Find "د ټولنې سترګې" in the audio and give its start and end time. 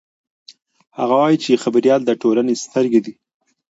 2.05-2.99